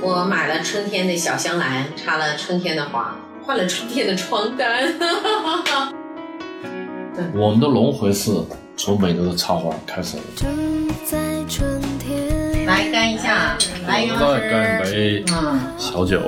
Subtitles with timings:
[0.00, 4.94] 我买了春天的小香兰，插了春天的花，换了春天的床单。
[7.34, 8.30] 我们的轮回是
[8.76, 10.22] 从每个的插花开始的。
[10.36, 10.48] 正
[11.04, 12.64] 在春天。
[12.64, 13.58] 来干一下，
[13.88, 14.92] 来干一。
[14.92, 16.20] 杯嗯，小酒，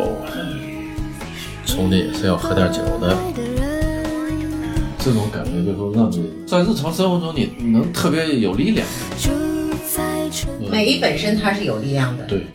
[1.64, 3.16] 充电也是要喝点酒的。
[4.98, 8.84] 这种感觉就是让你在日常生活中你能特别有力量。
[10.71, 12.24] 美本身它是有力量的。
[12.24, 12.46] 对，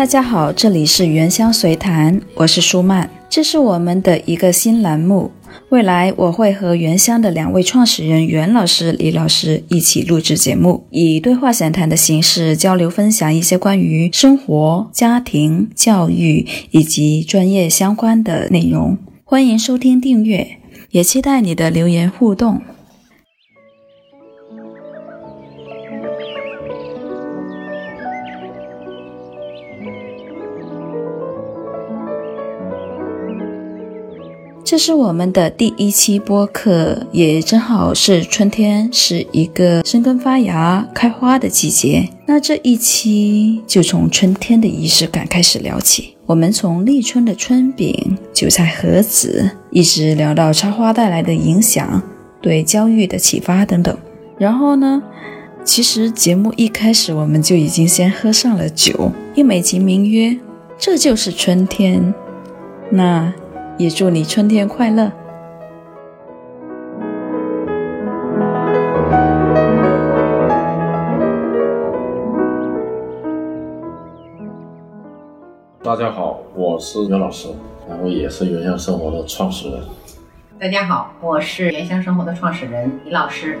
[0.00, 5.30] 大家好，这里是原香随谈，我是舒曼，这是我们的一个新栏目。
[5.68, 18.96] 未来我会和原香的两位创始人袁老师、李老师一起录制节目，以对话闲谈的形式交流分享一些关于生活、家庭、教育以及专业相关的内容。
[19.22, 20.56] 欢迎收听订阅，
[20.92, 22.62] 也期待你的留言互动。
[34.70, 42.08] 这是我们的第一期播客，也正好是春天，是一个生根发芽、开花的季节。
[42.24, 46.14] 那这一期就从春天的仪式感开始聊起。
[46.24, 52.00] 我们从立春的春饼、韭菜盒子，一直聊到插花带来的影响、
[52.40, 53.98] 对教育的启发等等。
[54.38, 55.02] 然后呢，
[55.64, 60.38] 其实节目一开始我们就已经先喝上了酒，因美其名曰
[60.78, 62.14] “这就是春天”。
[62.92, 63.32] 那
[63.80, 65.10] 也祝你春天快乐。
[75.82, 77.48] 大家好，我是袁老师，
[77.88, 79.80] 然后也是原乡生活的创始人。
[80.58, 83.58] 大家好，我是原乡生活的创始人李老师。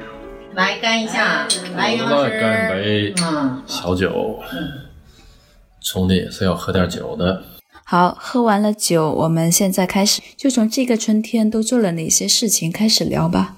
[0.52, 3.14] 来干一下，来袁老师干一师。
[3.14, 4.38] 杯嗯，小酒，
[5.80, 7.42] 兄弟也是要喝点酒的。
[7.90, 13.56] 好，喝完了酒，我们现在开始，就从这个春天都做了哪些事情开始聊吧。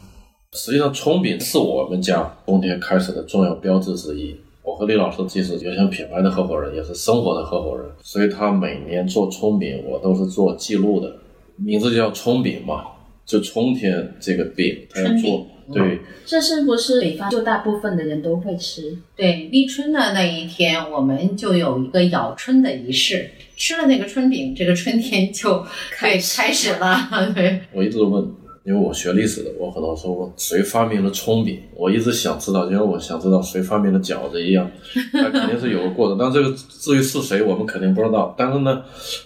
[0.55, 4.35] 实际上，葱饼是我们家冬天开始的重要标志之一。
[4.63, 11.15] 我和李老师既是原先品牌的合伙人，也是生活的合伙人，所以他每年做葱饼，我都是做记录的。
[11.57, 12.87] 名字叫葱饼嘛，
[13.27, 15.75] 就春天这个饼，他要做春饼。
[15.75, 18.97] 对，这是不是北方就大部分的人都会吃？
[19.15, 23.31] 对，立春的那一天，我们就有一个咬春的仪式。
[23.63, 25.65] 吃了那个春饼，这个春天就
[26.01, 27.09] 对开始了。
[27.33, 28.21] 对，我一直问，
[28.65, 34.69] 因为我学历史的，我很多时候问谁发明了葱饼，我一直想知道，因为我想知道谁发明了饺子一样，
[35.15, 36.19] 它肯定是有个过程。
[36.19, 38.35] 但这个至于是谁，我们肯定不知道。
[38.37, 38.83] 但是呢，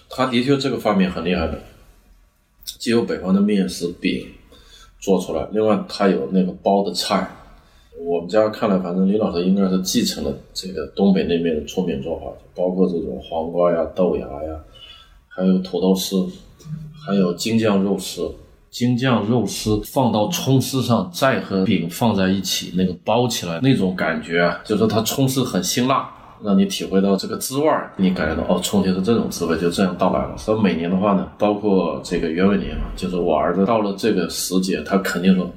[0.07, 1.59] 他的确这个发明很厉害的，
[2.77, 4.23] 既有北方的面食饼
[4.99, 7.27] 做出来，另外他有那个包的菜。
[7.99, 12.25] 我们家看来，反正李老师应该是继承了这个东北那边的葱饼做法，
[12.55, 14.59] 包括这种黄瓜呀、豆芽呀，
[15.27, 16.27] 还有土豆丝，
[17.05, 18.31] 还有京酱肉丝。
[18.69, 26.07] 京酱肉丝放到葱丝上，再和饼放在一起，那个包起来那种感觉啊，就是它葱丝很辛辣，
[26.43, 30.37] 让你体会到这个滋味儿，你感觉到哦，春天是这种滋味，就这样到来了。
[30.37, 35.49] 所以每年的话呢，包括这个元尾年，就是我儿子到了这个时节，他肯定说，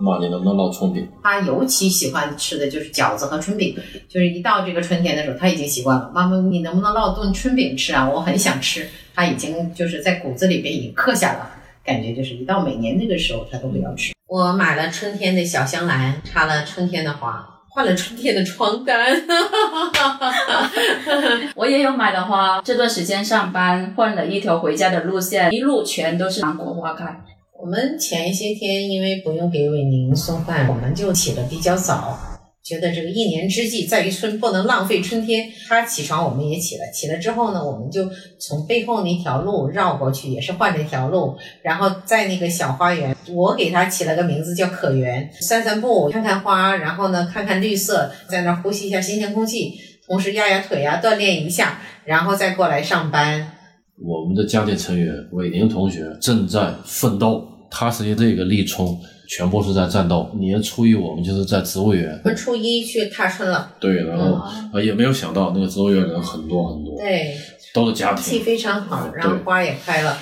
[0.00, 1.06] 妈，你能不能烙葱饼？
[1.22, 3.76] 他尤其喜欢吃的就是饺子和春饼，
[4.08, 6.10] 就是一到这个春天的时候，他已经习惯了。
[6.14, 8.08] 妈妈，你能不能烙顿春饼吃啊？
[8.08, 8.88] 我很想吃。
[9.14, 11.50] 他已经就是在骨子里边已经刻下了，
[11.84, 14.14] 感觉就是一到每年这个时候，他都会要吃。
[14.26, 19.22] 我买了春天的小香兰，插了春天的花，换了春天的床单。
[21.54, 27.22] 我也有买的花，这段时间上班换了一条回家的路线，一路全都是芒果花开。
[27.60, 32.18] 我们前一些天因为不用给伟宁送饭，我们就起得比较早，
[32.64, 35.46] 觉得这个一年之计在于春，不能浪费春天。
[35.68, 36.90] 他起床，我们也起了。
[36.90, 38.08] 起了之后呢，我们就
[38.38, 49.74] 从背后那条路绕过去，也是换了一条路，然后在那个小花园，我给它起了个名字叫可园，散散步，看看花，然后呢看看绿色，在那呼吸一下新鲜空气，
[50.06, 53.52] 同时压压腿啊，锻炼一下，然后再过来上班。
[54.02, 58.88] 我们的家庭成员伟宁同学正在奋斗，他实际这个立春
[59.28, 60.30] 全部是在战斗。
[60.38, 67.36] 年初一我们就是在植物园，我们初一去踏春了，对，然后啊也没有想到那个植物园人很多很多，对，
[67.74, 68.38] 都是家庭气。
[68.40, 70.16] 非常好，然后花也开了。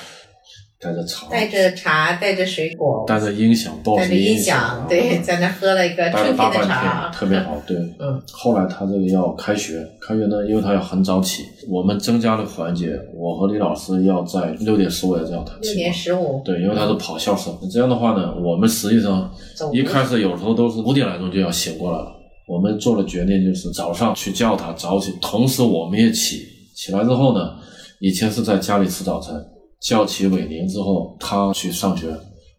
[0.81, 7.09] 带着茶，带着茶，带着水果，带着音响，抱带着音响响，，对，在那喝了一个待了春天的茶。
[7.09, 7.61] 天，，特别好。
[7.67, 15.91] 对，嗯，后来他这个要开学，开学呢，因为他要很早起，我们增加了环节，我和李老师要在六点十五要让他六点。
[15.91, 19.29] 十五，对，因为他是跑校生，这样的话呢，我们实际上
[19.73, 22.07] 一开始有时候都是五点来钟就要醒过来了。
[22.47, 26.45] 我们做了决定，就是早上去叫他早起，同时我们也起。
[26.73, 27.55] 起来之后呢，
[27.99, 29.35] 以前是在家里吃早餐，
[29.81, 32.07] 叫起伟宁之后，他去上学，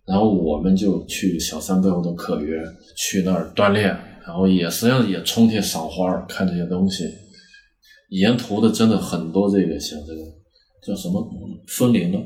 [0.06, 2.62] 然后我们就去小三背后的可园
[2.96, 3.86] 去那儿锻炼，
[4.26, 7.04] 然后也实际上也冲天赏花儿，看这些东西。
[8.10, 10.20] 沿途的真的很多这个像这个
[10.84, 12.18] 叫什么嗯风铃的，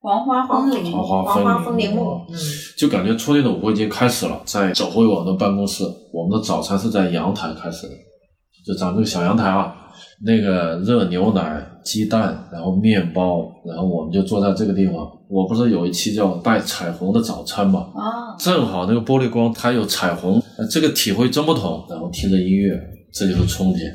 [0.00, 2.36] 黄花风铃，黄花黄花风铃木，嗯，
[2.78, 4.40] 就感觉春天的舞会已经开始了。
[4.44, 5.82] 在走回我们的办公室，
[6.12, 7.94] 我们的早餐是在阳台开始的，
[8.64, 9.74] 就咱们这个小阳台啊，
[10.22, 14.94] 那个热牛奶、鸡蛋，然后面包，然后我们就坐在这个地方。
[15.28, 21.86] 我不是有一期叫带彩虹的早餐嘛，啊，正好那个玻璃光它有彩虹，呃这个体会真不同。
[21.88, 22.78] 然后听着音乐，
[23.12, 23.90] 这就是春天，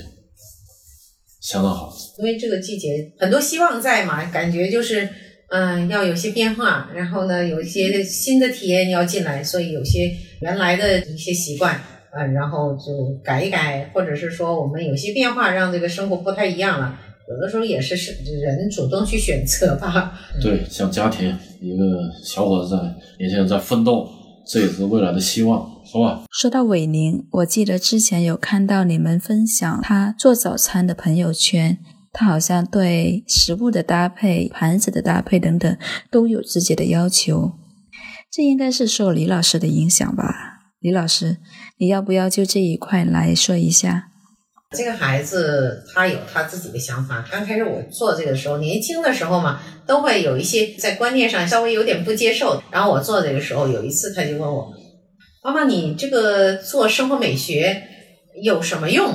[1.42, 1.94] 相当好。
[2.18, 5.08] 因为这个季节很多希望在嘛，感觉就是
[5.50, 10.10] 嗯要有些变化，然后呢有一些新的体验要进来，所以有些
[10.42, 11.80] 原来的一些习惯。
[12.18, 16.98] 嗯，然后就改一改，或者是说我们有些变化，让这个生活不太一样了。
[17.28, 20.14] 有的时候也是是人主动去选择吧。
[20.42, 21.84] 对，像家庭一个
[22.24, 22.78] 小伙子在
[23.18, 24.08] 年轻人在奋斗，
[24.48, 26.24] 这也是未来的希望，是吧？
[26.32, 31.80] 说到伟宁，我记得之前有看到你们分享他做早餐的朋友圈，
[32.14, 35.78] 他好像对食物的搭配、盘子的搭配等等
[36.10, 37.54] 都有自己的要求。
[38.32, 40.55] 这应该是受李老师的影响吧？
[40.86, 41.38] 李老师，
[41.80, 44.10] 你要不要就这一块来说一下？
[44.78, 47.26] 这个孩子他有他自己的想法。
[47.32, 52.62] 刚开始我做这个时候，年轻的时候嘛，都会有一些在观念上稍微有点不接受。
[52.70, 54.72] 然后我做这个时候，有一次他就问我
[55.44, 57.82] ：“妈妈，你这个做生活美学
[58.44, 59.08] 有什么用？”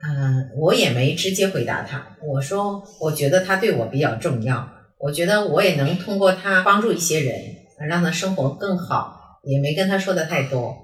[0.00, 2.06] 嗯，我也没直接回答他。
[2.24, 4.68] 我说：“我觉得他对我比较重要，
[5.00, 7.34] 我觉得我也能通过他帮助一些人，
[7.88, 9.14] 让他生活更好。”
[9.46, 10.76] 也没跟他说的太多。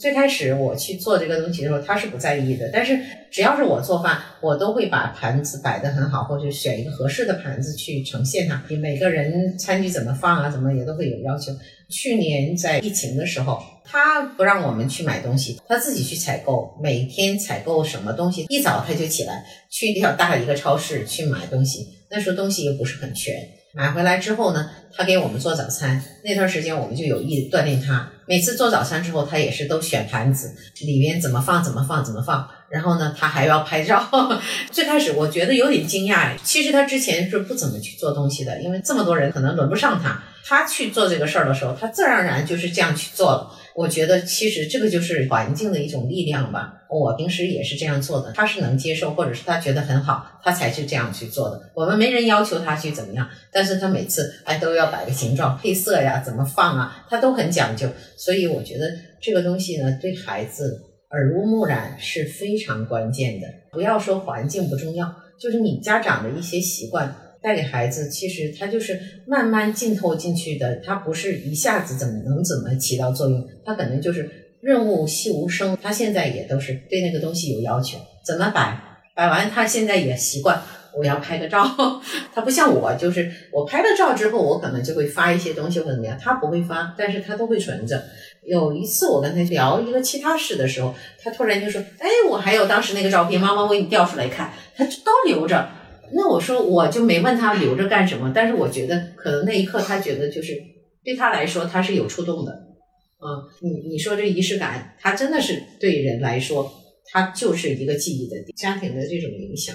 [0.00, 2.70] 最开始我去做这个东西的时候，他是不在意的。
[2.72, 2.98] 但是
[3.30, 8.62] 只要是我做饭，我都会把盘子摆得很好，或者选一个合适的盘子去呈现它。
[8.70, 11.52] 你每个人餐具怎么放啊，怎么也都会有要求。
[11.90, 21.86] 去年在疫情的时候，他不让我们去买东西，他自己去采购，每天采购什么东西，一早他就起来去比较大的一个超市去买东西。
[22.10, 23.34] 那时候东西又不是很全，
[23.74, 26.02] 买回来之后呢，他给我们做早餐。
[26.22, 28.06] 那段时间我们就有意锻炼他。
[28.26, 32.46] 每次做早餐之后，他也是都选盘子，里面怎么放怎么放怎么放。
[32.68, 34.06] 然后呢，他还要拍照。
[34.70, 40.22] 最开始我觉得有点惊讶，其实他之前是不怎么去做东西的，因为这么多人可能轮不上他。
[40.44, 43.50] 他去做这个事儿的时候，他自然而然就是这样去做了。
[43.74, 46.74] 我觉得其实这个就是环境的一种力量吧。
[46.90, 51.70] 我平时也是这样做的，他是能接受，或者是他觉得很好，他才去这样去做的。
[51.74, 57.88] 我们没人要求他去怎么样，但是他每次哎都要摆个形状、配色呀，怎么放啊，他都很讲究。
[58.18, 58.86] 所以我觉得
[59.22, 63.46] 这个东西呢，对孩子耳濡目染是非常关键的。
[63.70, 67.14] 不要说环境不重要，就是你家长的一些习惯。
[67.42, 74.30] 带给孩子，其实他就是慢慢浸透进去的，他不是一下子怎么能怎么起到作用，他可能就是
[74.60, 75.76] 润物细无声。
[75.82, 78.80] 他现在也都是对那个东西有要求，怎么摆，
[79.16, 80.62] 摆完他现在也习惯，
[80.96, 81.68] 我要拍个照。
[82.32, 88.02] 他不像我，就是我拍了照之后，我可能就会发一些东西或者怎么样，他不会发，但是他都会存着。
[88.44, 95.68] 有一次我跟他聊一个其他事的时候，他突然就说：“哎，我还有当时那个照片，妈妈为你调出来看。”他就都留着。
[96.14, 100.56] 那我说我就没问他留着干什么，但是我觉得可能那一刻他觉得就是
[101.02, 106.70] 对他来说他是有触动的，嗯，你你说这仪式感，他真的是对人来说，
[107.06, 109.74] 他就是一个记忆的点家庭的这种影响，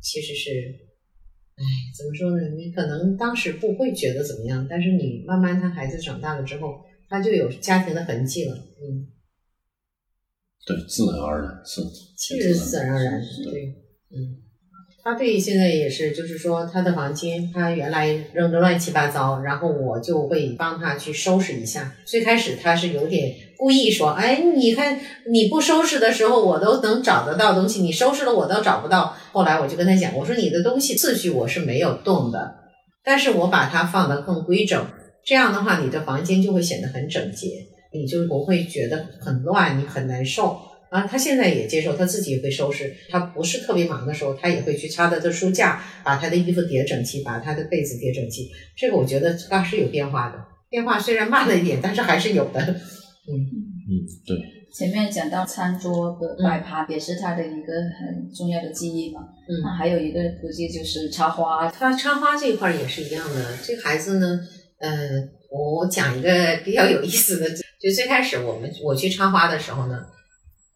[0.00, 0.50] 其实是，
[1.56, 1.62] 哎，
[1.96, 2.48] 怎么说呢？
[2.56, 9.06] 你可能当时不会觉得怎么样，但是你慢慢他孩子长大了之后，他就有家庭的痕迹了，嗯，
[10.66, 11.80] 对，自然而然是，
[12.36, 13.74] 是自然而然，对，
[14.10, 14.42] 嗯。
[15.02, 21.94] 他对现在也是，就是说他的房间，他原来扔的乱七八糟，然后我就会帮他去收拾一下。
[22.04, 32.56] 最开始他是有点故意说：“哎，你看你不收拾的时候，我都能找得到东西，你收拾了我都找不到。”后来我就跟他讲，我说你的东西次序我是没有动的，
[33.02, 34.86] 但是我把它放得更规整，
[35.24, 37.48] 这样的话你的房间就会显得很整洁，
[37.94, 40.60] 你就不会觉得很乱，你很难受。
[40.90, 42.92] 啊，他现在也接受，他自己也会收拾。
[43.08, 48.50] 他不是特别忙的时候，他也会去擦他的书架，把他的衣服叠整齐，把他的被子叠整齐。
[48.76, 52.60] 这个我觉得他是有变化的，变化虽然慢了一点，但是还是有的。
[52.60, 54.36] 嗯，嗯，对，
[54.74, 59.20] 前面讲到餐桌的摆盘也是他的一个很重要的记忆嘛。
[59.48, 63.56] 嗯那还有一个估计就是插花，他插花这一块儿也是一样的。
[63.62, 64.40] 这个孩子呢，
[64.78, 65.08] 呃，
[65.50, 66.30] 我讲一个
[66.64, 67.48] 比较有意思的，
[67.80, 70.00] 就最开始我们我去插花的时候呢，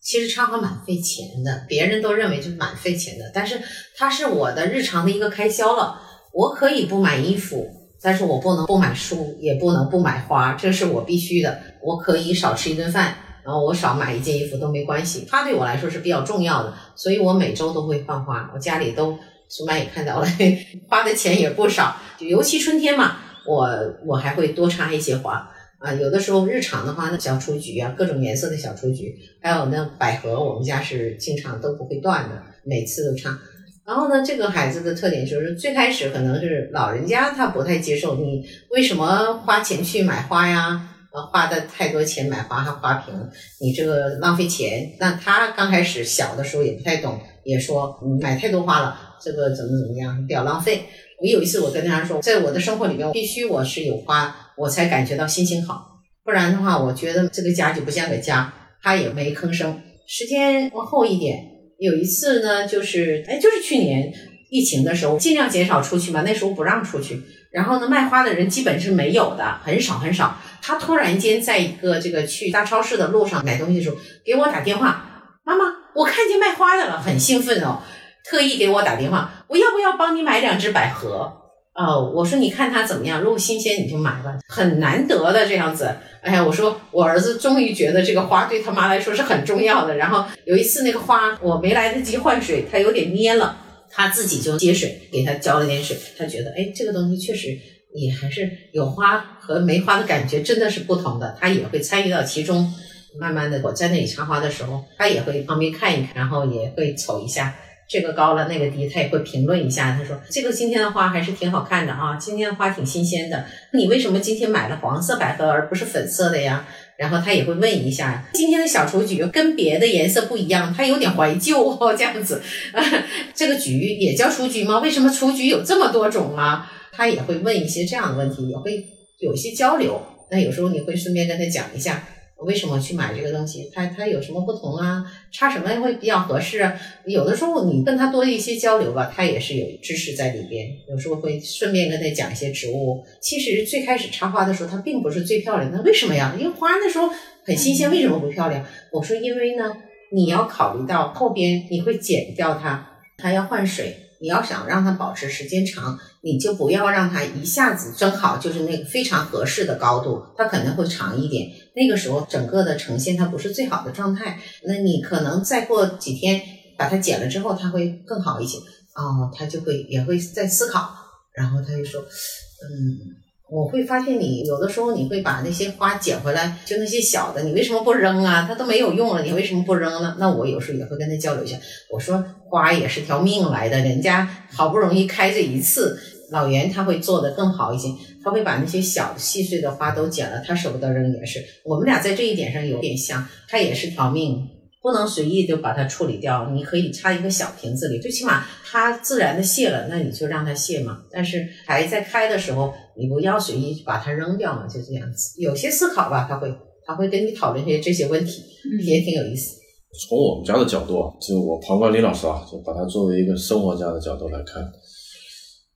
[0.04, 3.58] 其实插花蛮费钱的，别人都认为就是蛮费钱的，但是
[3.96, 5.98] 它是我的日常的一个开销了。
[6.30, 7.66] 我可以不买衣服，
[8.02, 11.58] 但是我不能不买书，也不能不买花，这是我必须的。
[11.80, 15.26] 我可以少吃一顿饭，然后我少买一件衣服都没关系。
[15.30, 18.50] 它对我来说是比较重要的，所以我每周都会换花。
[18.52, 19.18] 我家里都
[19.48, 20.26] 苏曼也看到了，
[20.86, 21.96] 花的钱也不少。
[22.18, 23.70] 就尤其春天嘛，我
[24.04, 25.50] 我还会多插一些花
[25.84, 25.92] 啊。
[25.94, 33.38] 有的时候日常的话，那小雏菊啊，各种颜色的小雏菊，还有那百合，我们家是经常都不会断的，每次都插。
[33.86, 40.90] 然后呢，这个孩子的特点就是最开始可能是老人家他不太接受你为什么花钱去买花呀？
[41.12, 43.14] 呃，花的太多钱买花还花瓶，
[43.60, 44.90] 你这个浪费钱。
[44.98, 50.86] 那他刚开始小的时候也不太懂，也说你买太多花了，这个怎么怎么样，比较浪费。
[51.20, 58.52] 我有一次我跟他说，在我的生活里面，必须我是有花，我才感觉到心情好，不然的话，我觉得这个家就不像个家。
[58.82, 59.80] 他也没吭声。
[60.06, 61.42] 时间往后一点，
[61.78, 64.12] 有一次呢，就是哎，就是去年
[64.50, 67.18] 疫情的时候，尽量减少出去嘛，那时候不让出去。
[67.50, 70.38] 然后呢，卖花的人基本是没有的，很少很少。
[70.60, 77.80] 他突然间在一个这个去大超市的路上买东西的时候，给我打电话，妈妈，我看见卖花的了，很兴奋哦，
[78.28, 81.43] 特意给我打电话，我要不要帮你买两只百合？
[81.74, 85.94] 哦，我说你看它怎么样，如果新鲜你就买吧，很难得的这样子。
[86.22, 89.96] 哎呀，我说我儿子终于觉得这个花对他妈来说是很重要的。
[89.96, 93.58] 然后有一次那个花我没来得及换水，它有点蔫了，
[93.90, 97.58] 他自己就接水给他浇了点水，他觉得哎这个东西确实
[97.94, 102.72] 也还是有花和没花的感觉真的是不同的，他也会参与到其中。
[103.16, 107.54] 慢慢的，我在那里插花的时候，他也会旁边看一看，然后也会瞅一下。
[107.86, 109.96] 这个高了，那个低，他也会评论一下。
[109.98, 113.44] 他说：“这个今天的花还是挺好看的啊，今天的花挺新鲜的。
[113.72, 122.40] 你为什么今天买了黄色百合而不是粉色的呀？”然后他也会问一下，今天的小雏菊跟别的颜色不一样，它有点怀旧哦，这样子。
[122.72, 122.80] 啊、
[123.34, 124.78] 这个菊也叫雏菊吗？
[124.78, 126.70] 为什么雏菊有这么多种啊？
[126.92, 128.84] 他也会问一些这样的问题，也会
[129.18, 130.00] 有一些交流。
[130.30, 132.02] 那有时候你会顺便跟他讲一下。
[132.44, 133.70] 为什么去买这个东西？
[133.72, 135.04] 它它有什么不同啊？
[135.32, 136.72] 插什么会比较合适啊？
[137.06, 140.68] 有的时候你跟他多一些交流吧，他也是有知识在里边。
[140.88, 143.04] 有时候会顺便跟他讲一些植物。
[143.20, 146.34] 其实最开始插花的时候，它并不是最漂亮的，为什么呀？
[146.38, 147.08] 因为花那时候
[147.44, 148.64] 很新鲜，为什么不漂亮？
[148.92, 149.76] 我说因为呢，
[150.12, 153.96] 你要考虑到后边你会剪掉它，它要换水。
[154.20, 161.48] 你要想让它保持时间长，你就不要让它一下子正好就是那个非常合适的高度，它可能会长一点。
[161.74, 166.40] 那个时候整个的呈现它不是最好的状态，那你可能再过几天
[166.76, 168.58] 把它剪了之后，它会更好一些。
[168.94, 170.88] 哦，他就会也会在思考，
[171.34, 173.22] 然后他就说，嗯。
[173.50, 178.46] 我会发现你有的时候你会把那些花捡回来，就那些小的，你为什么不扔啊？
[178.48, 180.16] 它都没有用了，你为什么不扔呢？
[180.18, 181.56] 那我有时候也会跟他交流一下，
[181.92, 185.98] 我说花也是条命来的，人家好不容易开这一次，
[186.30, 187.88] 老袁他会做的更好一些，
[188.22, 191.44] 他会把那些小细碎的花都剪了，他舍不得扔也是。
[191.64, 194.48] 我们俩在这一点上有点像，他也是条命。
[194.80, 200.98] 不能随意就把它处理掉，你可以插一个小瓶子里，最起码它自然的谢了，那你就让它谢嘛。
[201.10, 205.40] 但是还在开的时候，你不要随意把它扔掉嘛，就这样子。
[205.40, 206.54] 有些思考吧，他会
[206.86, 208.44] 他会跟你讨论些这些问题，
[208.86, 209.63] 也挺有意思。
[210.00, 214.62] 从我们家的角度啊，就我旁观李老师啊，就把它作为一个生活家的角度来看，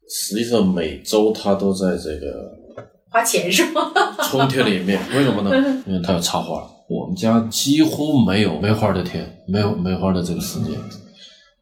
[0.09, 2.51] 实际上每周他都在这个
[3.11, 3.93] 花钱是吗？
[4.25, 5.51] 春天里面，为什么呢？
[5.87, 6.69] 因为他要插花。
[6.89, 10.75] 我们家几乎没有没花的天，没有没花的这个时间，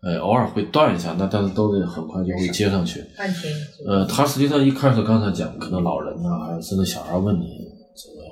[0.02, 3.04] 呃，偶尔会断一下，那但是都得很快就会接上去。
[3.18, 3.52] 半天。
[3.86, 7.65] 呃，他实际上一开始刚才讲，可能老人啊，还有甚至小孩问你这个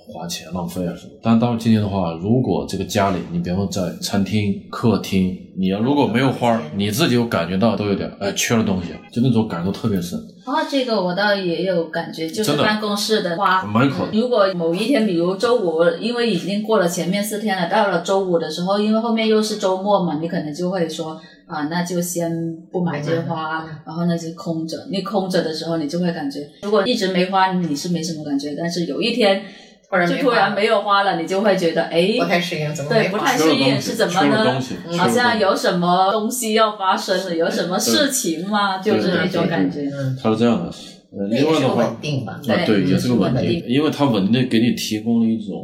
[0.06, 1.12] 花钱浪费啊什么。
[1.22, 10.18] 但到今天的话，如果这个家里，你比方说在餐厅、客厅，你要如果没有花，你自己有感觉到都有点哎缺了东西，就那种感受特别深。
[10.46, 24.76] 哦，这个我倒也有感觉，就是办公室的花，门口如果某一天，比如周五，因为已经过了前面四天了，到了周五的时候，因为后面又是周末嘛，你可能就会说啊，那就先不买这些花，嗯然后那就空着。
[24.90, 29.42] 你空着的时候，你就会感觉，如果一直没花，你是没什么感觉，但是有一天。
[29.86, 34.60] 就或者没花突然没有花了，你就会觉得哎不，太适应，怎么对，不太适应是怎么呢？
[34.98, 38.78] 好像有什么东西要发生了，有什么事情吗？
[38.78, 39.82] 就是那种感觉。
[39.94, 40.70] 嗯，它是这样的。
[41.16, 42.32] 呃，那也是个另外的话，稳定吧。
[42.32, 45.54] 啊，对也是个稳稳定，因为它稳定给你提供了一种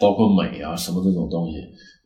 [0.00, 1.58] 包括美啊什么这种东西，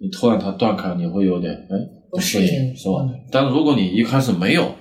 [0.03, 1.77] 你突然它断开，你会有点哎
[2.15, 3.21] 不适适应是吧嗯？
[3.31, 4.73] 但是如果你一开始没有，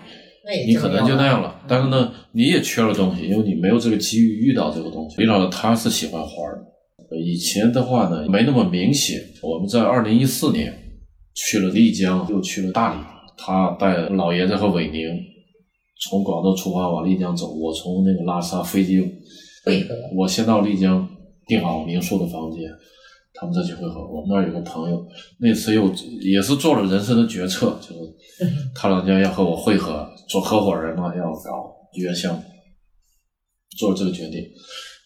[0.67, 1.61] 你可能就那样了。
[1.67, 5.15] 但是呢，你也缺了东西，因为你没有这个机遇遇到这个东西。
[5.17, 6.57] 李老师他是喜欢花的，
[7.09, 9.19] 呃以前的话呢没那么明显。
[9.41, 10.73] 我们在二零一四年
[11.33, 12.99] 去了丽江，又去了大理，
[13.37, 15.01] 他带老爷子和伟宁
[16.09, 19.01] 从广州出发往丽江走，我从那个拉萨飞机
[20.15, 21.07] 我先到丽江
[21.47, 22.69] 订好民宿的房间，
[23.33, 24.01] 他们再去会合。
[24.07, 25.05] 我们那儿有个朋友，
[25.39, 32.41] 那次又也是做了人生的决策，就是他老人家要和我会合，做合伙人嘛，要搞原项目，
[33.77, 34.43] 做了这个决定。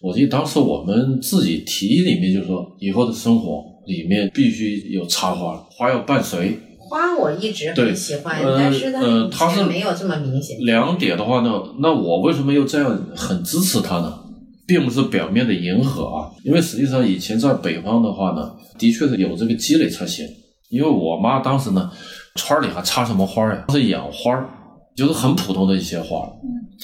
[0.02, 6.60] 我记得当时我们自己提议里面就说，以后的生活里面必须有插花，花要伴随。
[6.78, 10.58] 花我一直很喜欢，呃但是呢以呃它是前没有这么明显。
[10.60, 14.24] 两点的话呢，那我为什么又这样很支持他呢？
[14.68, 20.28] 并不是表面的迎合啊，因为实际上以前在北方的话呢，的确是有这个积累才行。
[20.70, 21.90] 因为我妈当时呢，
[22.36, 23.66] 村里还插什么花呀？
[23.70, 24.50] 是养花儿，
[24.98, 26.30] 就是很普通的一些花。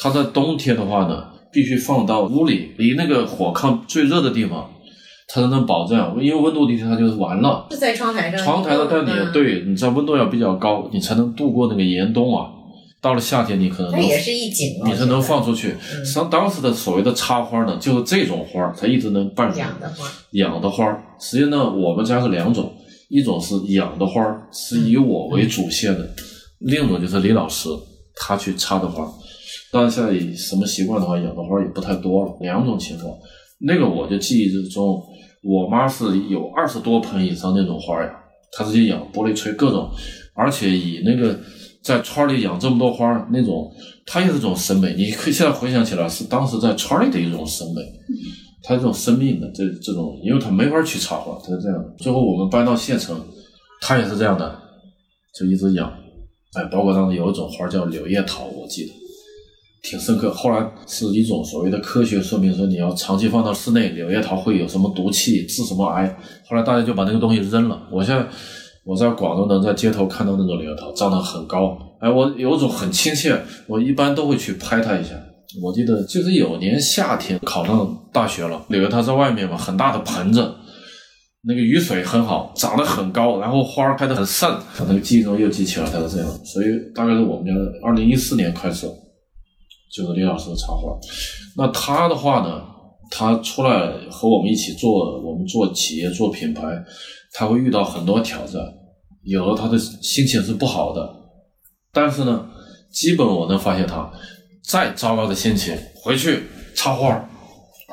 [0.01, 4.69] 她在冬天的话呢，必须放到屋里，离那个火炕最热的地方，
[5.27, 7.67] 它才能保证，因为温度低它就是完了。
[7.71, 12.47] 是在窗台上，窗台的，但你嗯，对你在温度要比较高，你才能度过那个严冬啊。
[13.03, 15.75] 到了夏天，你可能能它也是一景了，你是能放出去。
[15.93, 21.03] 嗯像当时的所谓的插花呢，就是这种花儿，它一直能伴随养的花，养的花儿。
[21.19, 22.74] 实际呢，我们家是两种，
[23.10, 26.05] 一种是养的花儿，是以我为主线的；
[26.60, 27.67] 另一种就是李老师
[28.15, 29.10] 他去插的花儿。
[29.69, 32.31] 当然现在什么习惯的话，养的花儿也不太多了。
[32.39, 33.13] 两种情况，
[33.60, 35.03] 那个我就记忆之中，
[35.43, 38.13] 我妈是有二十多盆以上那种花儿呀，
[38.53, 39.89] 她自己养玻璃吹各种，
[40.36, 41.38] 而且以那个
[41.83, 43.69] 在圈儿里养这么多花儿那种，
[44.05, 44.93] 它也是一种审美。
[44.95, 47.81] 你可以现在回想起来，是当时在圈儿里的一种审美。
[48.65, 51.93] 它这种生命的这这种，因为它没法去插花，它是这样的。
[51.97, 53.19] 最后我们搬到县城，
[53.81, 54.57] 它也是这样的，
[55.37, 55.91] 就一直养。
[56.53, 58.93] 哎，包括当时有一种花叫柳叶桃，我记得
[59.83, 60.31] 挺深刻。
[60.31, 66.17] 后来是一种所谓的科学说明说，你要长期放到室内，柳叶桃会有什么毒气，治什么癌。
[66.48, 67.85] 后来大家就把那个东西扔了。
[67.91, 68.25] 我现在
[68.85, 75.11] 我在广州能在街头看到那种柳叶桃，长得很高，哎，我有种很亲切，我一般都会去拍它一下。
[75.61, 80.51] 我记得就是有年夏天考上大学了，柳叶桃在外面嘛，很大的盆子，
[81.43, 87.53] 那个雨水很好，长得很高，然后花开得很盛，我那个记忆中又记起了它是这样，所以大概是我们家
[87.85, 88.87] 二零一四年开始，
[89.96, 90.91] 就是李老师的插花。
[91.55, 92.63] 那他的话呢，
[93.11, 96.63] 他出来和我们一起做，我们做企业做品牌，
[97.33, 98.61] 他会遇到很多挑战，
[99.24, 101.09] 有的他的心情是不好的，
[101.91, 102.46] 但是呢，
[102.91, 104.11] 基本我能发现他
[104.63, 106.43] 再糟糕的心情回去
[106.75, 107.09] 插花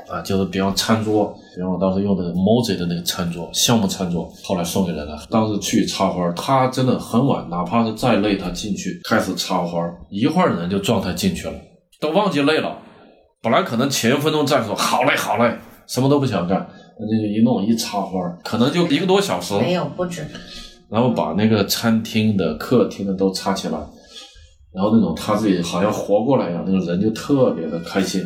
[0.08, 5.18] 啊，就是比方餐桌，比方我当时用的 Mozi 的那个餐桌，橡木餐桌，后来送给人了。
[5.30, 9.78] 当时去插花，他真的很晚，哪怕是再累，他进去开始插花，
[10.10, 11.54] 一会儿人就状态进去了，
[12.00, 12.76] 都忘记累了。
[13.42, 16.68] 本来可能前一分钟再说好累好累，什么都不想干，
[17.00, 19.54] 那就一弄一插花，可能就一个多小时。
[19.58, 20.26] 没有不止，
[20.90, 23.78] 然后把那个餐厅的、客厅的都插起来，
[24.72, 28.22] 然后那种他自己好像活过来一样，那个人就特别的开心。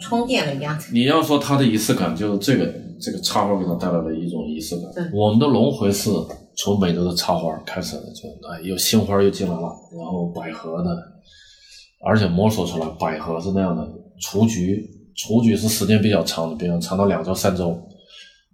[0.00, 0.78] 充电了一样。
[0.92, 5.04] 你要说他的仪式感，就是这个这个插花给他带来了一种仪式感对。
[5.12, 6.08] 我们的轮回是
[6.56, 10.96] 从美洲的插花开始的，就哎有新花又进来了，然后百合的，
[12.06, 13.84] 而且摸索出来百合是那样的，
[14.20, 17.76] 雏菊雏菊是时间比较长的，比如长到两周三周。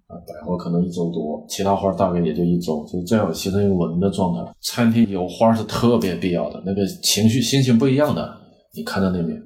[0.07, 4.53] 啊，百合可能一周多，其他花大概也就一周，就是这样形成一个稳定的状态。
[4.61, 8.37] 餐厅有花是特别必要的，那个情绪心情不一样的，
[8.75, 9.41] 你看到那边，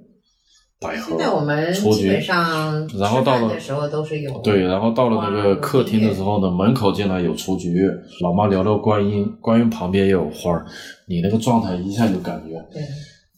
[0.81, 7.89] 百合、现在我们基本上然后到了的时候都是有对，然后到了那个客厅的时候呢，门口进来有雏菊，
[8.23, 10.67] 老妈聊聊观音，观音旁边也有花儿，
[11.07, 12.83] 你那个状态一下就感觉，对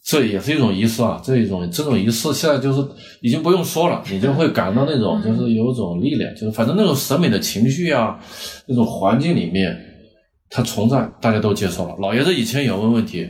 [0.03, 2.83] 这也是一种仪式啊，这一种这种仪式现在就是
[3.21, 8.19] 已经不用说了，你就会感到那种就是有一种力量，就是反正那种审美的情绪啊，
[8.65, 9.77] 那种环境里面
[10.49, 11.95] 它存在，大家都接受了。
[11.99, 13.27] 老爷子以前也问问题，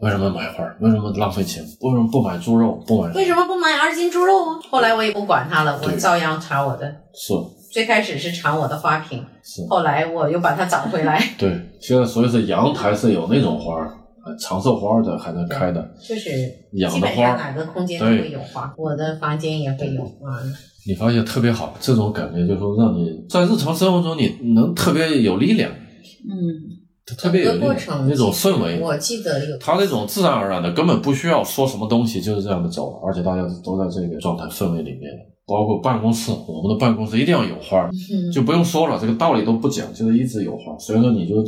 [0.00, 0.76] 为什么买花儿？
[0.80, 1.62] 为什么浪费钱？
[1.82, 2.82] 为什么不买猪肉？
[2.86, 4.58] 不买为什么不买二斤猪肉啊？
[4.70, 6.86] 后来我也不管他了，我照样插我的。
[7.14, 7.34] 是
[7.70, 11.22] 最开始是尝我的花瓶，是，后来我又把它找回来。
[11.36, 13.92] 对，现在所以说阳台是有那种花儿，
[14.24, 16.30] 呃长寿花的还能开的，就是
[16.72, 20.38] 养的花哪个空间都会有花，我的房间也会有花。
[20.86, 28.80] 你发现特别好，这种感觉就是说让你在日常生活中你能特别有力量，嗯，特别有那种氛围。
[28.80, 35.10] 我记得有它那种自然而然的，根本不需要说什么东西，就是这样的走，而且大家都在这个状态氛围里面。
[35.46, 37.86] 包括办公室，我们的办公室一定要有花
[38.32, 40.78] 就不用说了，这个道理都不讲，就是一直有花儿。
[40.78, 41.44] 所以说，你就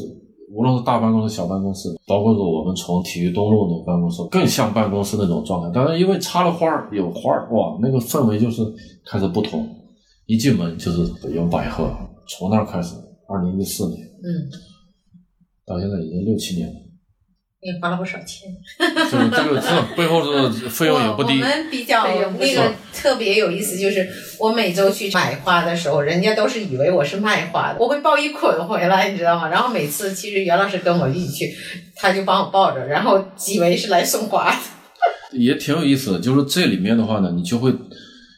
[0.56, 5.70] 无论是大办公室、小办公室，包括说我们从体育东路的办公室，更像办公室那种状态。
[5.74, 8.62] 但是因为插了花儿，有花儿，哇，那个氛围就是
[9.04, 9.68] 开始不同。
[10.24, 11.02] 一进门就是
[11.34, 11.88] 有百合，
[12.26, 12.96] 从那儿开始，
[13.28, 14.26] 二零一四年嗯，
[15.66, 16.74] 到现在已经六七年了，
[17.66, 18.48] 也花了不少钱。
[19.10, 21.44] 这个这个这背后是费用也不低我。
[21.44, 22.06] 我们比较
[22.38, 29.48] 那个特别有意思，就是我每周去买花的时候，人家都是以为我是卖花的，我会抱一捆回来，你知道吗？
[29.48, 31.56] 然后每次其实袁老师跟我一起去，
[31.96, 34.56] 他就帮我抱着，然后以为是来送花的。
[35.36, 37.72] 也挺有意思的，就是这里面的话呢，你就会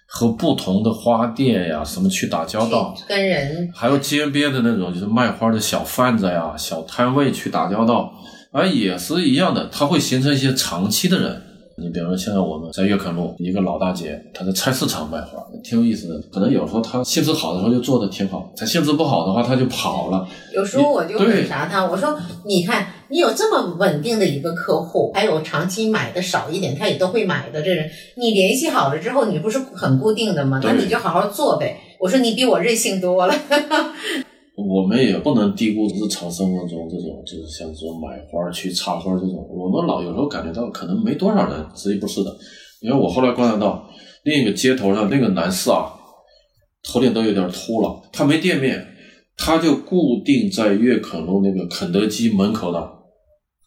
[0.06, 8.10] 和不同的花店呀什么去打交道，去跟人还有街边的那种就是卖花的小贩子呀、小摊位去打交道，
[8.50, 11.42] 而也是一样的，它会形成一些长期的人。
[11.80, 16.20] 你比如说，现在我们在悦肯路一个老大姐，她在菜市场卖花，挺有意思的。
[16.28, 20.26] 可能有时候她兴致好的时候就做的挺好，她兴致不好的话，她就跑了。
[20.52, 30.60] 有时候我就对会啥她，我说你看你有这么稳定的一个客户，还有长期买的少一点，他也都会买的这人，你联系好了之后，你不是很固定的吗？
[30.64, 31.78] 那你就好好做呗。
[32.00, 33.34] 我说你比我任性多了。
[34.66, 42.36] 我们也不能低估日常生活中这种，就是像这种买花去插花这种，我们老有时候感觉到可能没多少人，实际不是的。
[42.80, 43.88] 因为我后来观察到，
[44.24, 45.92] 另一个街头上那个男士啊，
[46.82, 48.84] 头顶都有点秃了，他没店面，
[49.36, 52.88] 他就固定在悦肯路那个肯德基门口的，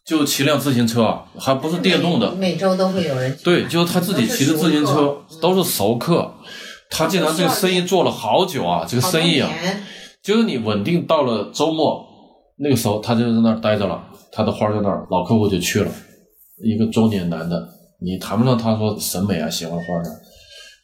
[0.04, 6.30] 就骑辆自行车啊，还不是电动的，每周都会有人去对，就是他自己骑着自行车，都是熟客。
[6.94, 9.50] 他竟然这个生意做了好久啊，这个生意啊，
[10.22, 12.06] 就是你稳定到了周末，
[12.58, 15.90] 那个时候他就在那儿待着了，他的花在那儿，老客户就去了，
[16.64, 17.68] 一个中年男的，
[18.00, 20.10] 你谈不上他说审美啊喜欢花的，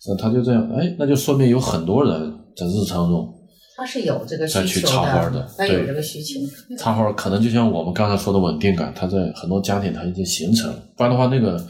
[0.09, 3.35] 那他就这样，哎，那就说明有很多人在日常中
[3.77, 6.41] 他是有这个需求插花的对他有这个需求。
[6.77, 11.65] 插花，可能就像我们刚才说的稳定感，他在很多家庭他已经形成了，不然的话那个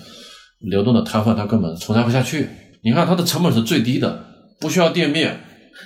[0.61, 2.49] 流动的摊贩他根本存在不下去。
[2.83, 4.25] 你看他的成本是最低的，
[4.59, 5.39] 不需要店面、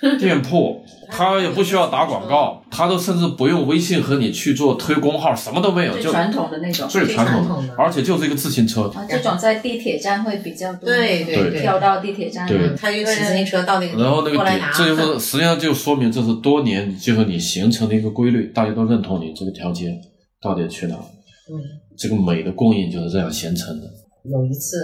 [0.18, 6.88] 店铺，他也不需要打广告，他都甚至不用微信和你去做推公号，什么都没有，就传统的那种。
[6.88, 8.82] 最传统的而且就是一个自行车。
[8.88, 10.86] 啊，这种在地铁站会比较多。
[10.86, 12.48] 对对对跳到地铁站。
[12.48, 19.94] 对嗯，他就骑自行车到那个然后那个点这就是实际上就说明这是多年就是你形成的一个规律，大家都认同你这个条街
[20.42, 21.54] 到底去哪儿，嗯，
[21.96, 23.86] 这个美的供应就是这样形成的。
[24.24, 24.76] 有一次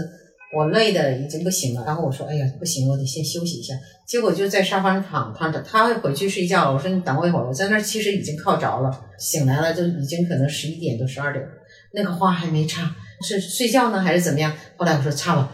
[0.55, 3.75] 我累的已经不行了，然后我说：“哎呀，不行，我得先休息一下。”
[4.09, 6.73] 结果就在沙发上躺躺着，他回去睡觉了。
[6.73, 11.51] 我说：“你等我一会儿。”我在那儿其实已经靠着了，醒来了就已经可能十一点多十二点了，
[11.93, 14.51] 那个花还没插，是睡觉呢还是怎么样？
[14.77, 15.53] 后来我说插吧，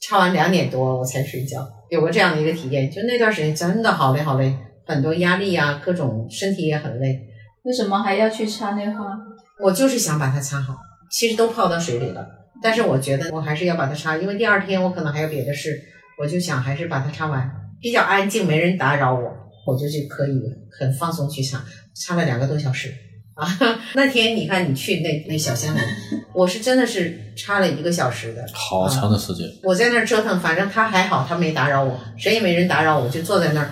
[0.00, 2.90] 插完两点多我才睡觉，有过这样的一个体验。
[2.90, 4.54] 就那段时间真的好累好累，
[4.84, 7.18] 很多压力呀、各种身体也很累。
[7.62, 9.18] 为什么还要去插那花？
[9.62, 10.76] 我就是想把它插好，
[11.10, 12.26] 其实都泡到水里了，
[12.62, 15.82] 但是我觉得我还是要把它插，因为第二天我可能还有别的事，
[16.18, 19.20] 我就想还是把它插完，比较安静，没人打扰我，
[19.66, 20.40] 我就就可以
[20.78, 21.62] 很放松去擦，
[21.94, 22.94] 擦了两个多小时
[23.34, 23.46] 啊。
[23.94, 25.84] 那天你看你去那那小香兰，
[26.32, 33.70] 我是真的是插了一个小时的，好长的时间，我在那儿折腾，反正他还好，他没打扰我，谁也没人打扰我，就坐在那儿。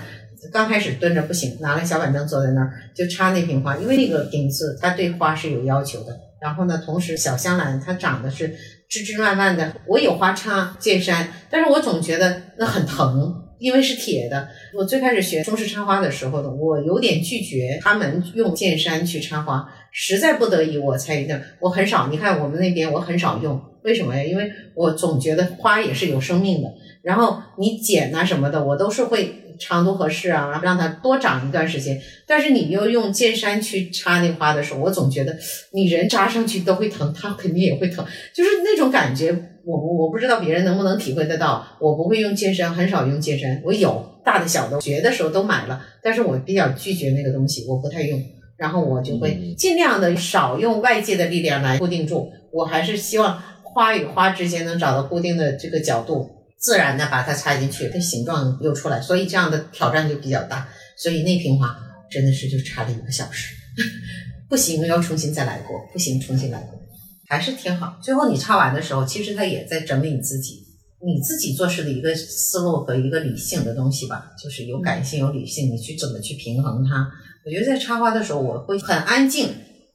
[0.52, 6.18] 刚开始蹲着不行，拿了小板凳坐在那儿就插那瓶花，因为那个顶子它对花是有要求的。
[6.42, 8.52] 然后呢，同时小香兰它长得是
[8.88, 14.48] 枝枝蔓蔓的，我有花插剑山，但是我总觉得那很疼，因为是铁的。
[14.76, 22.08] 我最开始学中式插花的时候呢，我有点拒绝他们用剑山去插花，实在不得已我才用，我很少。
[22.08, 24.24] 你看我们那边我很少用，为什么呀？
[24.24, 26.68] 因为我总觉得花也是有生命的，
[27.02, 32.00] 然后你剪啊什么的，我都是会长度合适啊，让它多长一段时间。
[32.26, 35.36] 但是你又用剑山去插那花的时候，我总觉得
[35.72, 39.30] 你人扎上去都会疼，它肯定也会疼，就是那种感觉。
[39.64, 48.20] 我我我不知道别人能不能体会得到，我不会用剑山，很少用剑山，我有大的小的，学的时候都买了，但是我比较拒绝那个东西，我不太用。
[48.56, 56.28] 然后我就会尽量的少用外界的力量来固定住，我还是希望花与花之间能找到固定的这个角度，
[56.62, 60.68] 自然的把它插进去，它形状又出来，所以这样的挑战就比较大。
[60.96, 61.76] 所以那瓶花
[62.08, 63.54] 真的是就插了一个小时，
[64.48, 66.80] 不行要重新再来过，不行重新来过。
[67.28, 67.98] 还是挺好。
[68.02, 70.62] 最后你插完的时候，其实它也在整理你自己，
[71.04, 77.10] 你自己做事的一个思路和一个理性的东西吧，就是有感性有理性，你去怎么去平衡它。
[77.44, 79.48] 我觉得在插花的时候，我会很安静，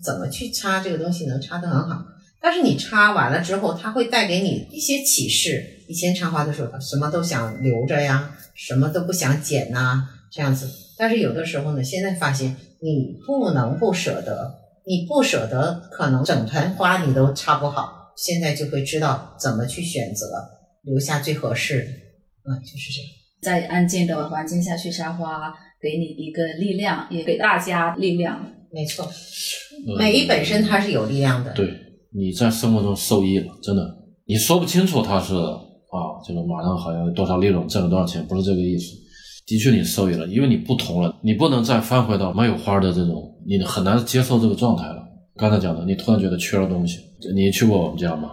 [0.03, 2.03] 怎么去插这个东西能插得很好。
[2.41, 5.76] 但是你插完了之后，它会带给你一些启示。
[5.87, 10.67] 以前插花的时候，什么都想留着呀，什么都不想剪呐、这样子。
[10.97, 14.53] 但是有的时候呢，现在发现你不能不舍得，
[14.85, 18.13] 你不舍得，可能整盆花你都插不好。
[18.15, 20.25] 现在就会知道怎么去选择，
[20.83, 21.87] 留下最合适的。
[22.49, 23.09] 嗯，就是这样。
[23.41, 28.43] 在安静的环境下去插花，给你一个力量，也给大家力量。
[28.71, 31.53] 没错，嗯美本身它是有力量的。
[31.53, 31.67] 对，
[32.13, 33.83] 你在生活中受益了，真的，
[34.25, 35.33] 你说不清楚它是
[35.97, 38.95] 啊，这个马上好像多少利润，挣了多少钱，不是这个意思。
[39.47, 45.01] 的确，你受益了，因为你不同了，你不能再翻回到没有花的这种，你很难接受这个状态了。
[45.35, 46.99] 刚才讲的，你突然觉得缺了东西。
[47.33, 48.31] 你去过我们家吗？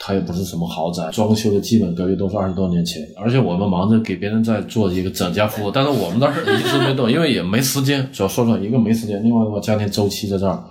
[0.00, 8.08] 它也不是什么豪宅，装修的基本格局都是二十多年前，而且我们忙着给别人在做一个整家服务，但是我们那儿一直没动，因为也没时间。
[8.12, 10.62] 主要说说，一个没时间，另外的话家庭周期在这儿，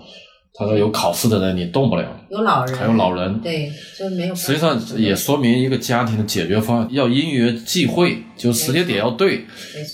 [0.57, 4.33] 他说有考试的人你动不了，有老人，还有老人，对，就没有。
[4.33, 9.45] 实际上也说明一个家庭的解决方案要因缘际会，就时间点要对。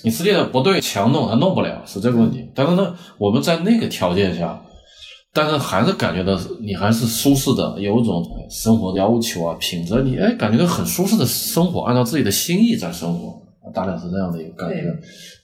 [0.06, 2.50] 你时间点不对，强弄他弄不了，是这个问题。
[2.56, 4.58] 但是呢，我们在那个条件下，
[5.34, 13.38] 但是还是感觉到你还是舒适的，有一种生活要求啊、品质，你哎感觉到很舒适的生活，按照自己的心意在生活，
[13.74, 14.86] 大概是这样的一个感觉。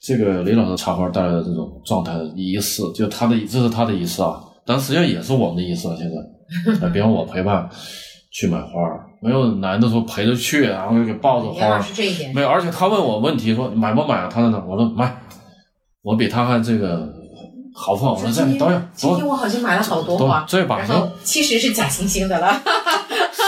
[0.02, 5.96] 这个李老师插花带来的这种状态仪式，就他的这是他的仪式啊，但实际上也是我们的意思啊。
[5.98, 7.68] 现在，呃比方我陪伴
[8.32, 11.84] 去买花儿，没有男的说陪着去，然后给抱着花
[12.36, 14.30] 没有，而且他问我问题说买不买啊？
[14.32, 15.12] 他在那，我说买，
[16.04, 17.10] 我比他还这个
[17.74, 18.14] 豪放。
[18.14, 22.62] 我说这今天等会儿，今天我好像买了好多花，这把然后其实是假惺惺的了。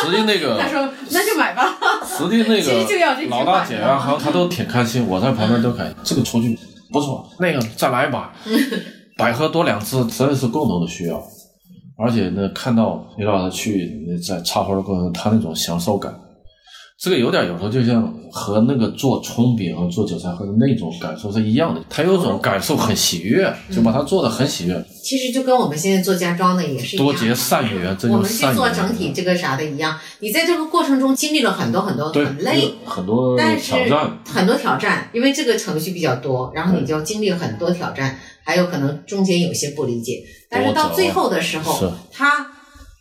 [0.04, 1.78] 实际那个 他说那就买吧。
[2.04, 5.96] 实际那个 老大姐啊，好像她都挺开心，我在旁边都开心。
[6.04, 6.58] 这个出去
[6.92, 8.34] 不错，那个再来一把，
[9.18, 11.24] 百合多两次，真的是共同的需要。
[11.98, 16.14] 而且呢，看到李老师去在插花的过程中，他那种享受感，
[17.02, 21.84] 这个有点有时候就像和那个做葱饼和做韭菜和的那种感受是一样的。
[21.90, 27.08] 他有种感受很喜悦，就把它做的很喜悦，其实就跟我们现在做家装的也是一样。
[27.08, 28.56] 多结善缘，这我们去种善缘。
[28.56, 34.20] 做整体这个啥的一样，你在这个过程中经历了很多很多，很累，很多但是挑战。
[34.24, 42.52] 很多挑战，因为这个程序比较多，然后你就要经历很多挑战，还有可能中间有些不理解，但是到最后的时候，它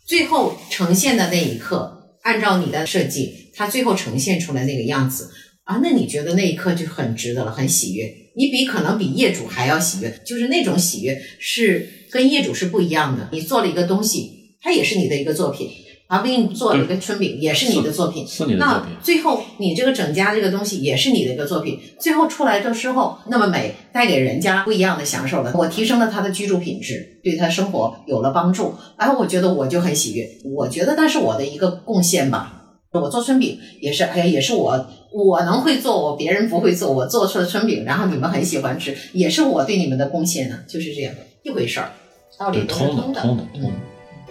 [0.06, 5.30] 最后呈现的那一刻，按照你的设计，它最后呈现出来那个样子
[5.64, 13.28] 啊，那你觉得那一刻就很值得了，很喜悦，你比可能比业主还要喜悦，就是那种喜悦是跟业主是不一样的。
[13.32, 15.70] 你做了一个东西，它也是你的一个作品。
[16.10, 25.54] 啊，给你做了一个春饼，也是你的作品，是你的作那最后你这个整家这个东西也是你的一个作品，最后出来的时候那么美，带给人家不一样的享受了。
[25.56, 30.28] 我提升了他的居住品质，对他生活有了帮助，然后我觉得我就很喜悦。
[30.42, 32.59] 我觉得那是我的一个贡献吧。
[32.92, 41.92] 我做春饼也是，哎呀，也是我我能会做，我别人不会做，我做出了春饼，然后你们很喜欢吃，也是我对你们的贡献呢，就是这样一回事儿，
[42.36, 43.20] 道理通的，通的。
[43.20, 43.72] 通的，嗯。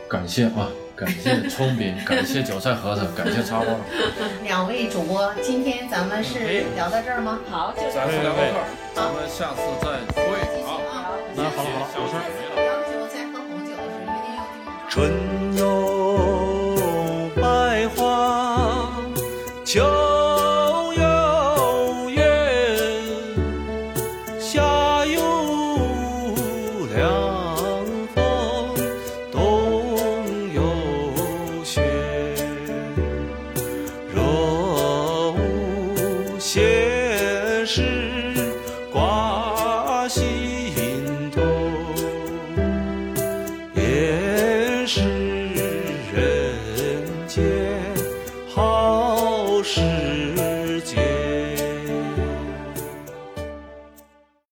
[0.09, 3.65] 感谢啊，感谢葱饼，感谢韭菜盒子，感谢插花。
[4.43, 7.39] 两位主播，今天咱们是聊到这儿吗？
[7.49, 9.87] 好，就咱们聊到这儿，咱们下次再
[10.21, 10.35] 会
[10.67, 10.69] 啊。
[10.83, 14.43] 啊，那好了好了下次聊酒再喝红酒的时候一定要。
[14.89, 14.97] 春
[15.48, 15.48] 有